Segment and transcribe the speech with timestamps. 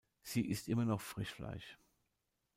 [0.23, 1.77] Sie ist immer noch Frischfleisch.